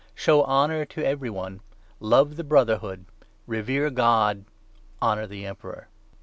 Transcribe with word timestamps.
Show 0.15 0.43
honour 0.43 0.83
17 0.87 0.95
to 1.03 1.07
every 1.07 1.29
one. 1.29 1.61
Love 1.99 2.35
the 2.35 2.43
Brotherhood,' 2.43 3.05
revere 3.55 3.91
God, 3.91 4.45
honour 4.99 5.27
the 5.27 5.45
emperor.' 5.45 5.89